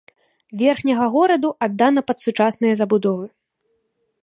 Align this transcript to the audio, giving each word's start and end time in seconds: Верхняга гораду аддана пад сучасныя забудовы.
Верхняга 0.61 1.07
гораду 1.15 1.49
аддана 1.67 2.01
пад 2.09 2.17
сучасныя 2.27 2.73
забудовы. 2.83 3.25